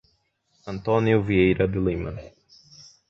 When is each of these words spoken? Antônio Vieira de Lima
Antônio 0.65 1.21
Vieira 1.21 1.67
de 1.67 1.77
Lima 1.79 2.17